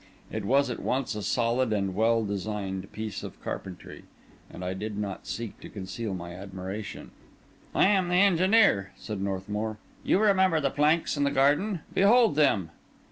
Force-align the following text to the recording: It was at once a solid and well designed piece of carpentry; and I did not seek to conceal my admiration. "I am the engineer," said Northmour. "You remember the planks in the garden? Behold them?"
It 0.31 0.45
was 0.45 0.71
at 0.71 0.79
once 0.81 1.13
a 1.13 1.21
solid 1.21 1.71
and 1.71 1.93
well 1.93 2.25
designed 2.25 2.91
piece 2.91 3.21
of 3.21 3.39
carpentry; 3.43 4.05
and 4.49 4.65
I 4.65 4.73
did 4.73 4.97
not 4.97 5.27
seek 5.27 5.59
to 5.59 5.69
conceal 5.69 6.15
my 6.15 6.33
admiration. 6.33 7.11
"I 7.75 7.85
am 7.85 8.09
the 8.09 8.15
engineer," 8.15 8.93
said 8.97 9.21
Northmour. 9.21 9.77
"You 10.03 10.17
remember 10.17 10.59
the 10.59 10.71
planks 10.71 11.17
in 11.17 11.23
the 11.23 11.29
garden? 11.29 11.81
Behold 11.93 12.35
them?" 12.35 12.71